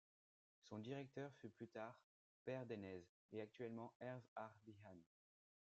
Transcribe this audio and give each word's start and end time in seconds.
Son 0.63 0.79
directeur 0.79 1.31
fut 1.35 1.51
plus 1.51 1.67
tard 1.67 1.95
Per 2.43 2.61
Denez 2.67 3.05
et 3.33 3.39
actuellement 3.41 3.93
Herve 3.99 4.25
ar 4.35 4.57
Bihan. 4.65 4.97